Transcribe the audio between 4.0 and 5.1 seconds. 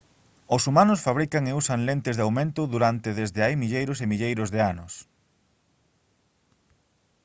e milleiros de anos